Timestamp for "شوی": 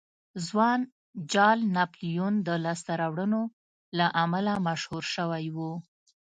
5.15-5.45